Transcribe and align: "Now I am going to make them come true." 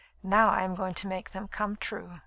"Now 0.23 0.49
I 0.49 0.63
am 0.63 0.73
going 0.73 0.95
to 0.95 1.07
make 1.07 1.29
them 1.29 1.47
come 1.47 1.75
true." 1.75 2.17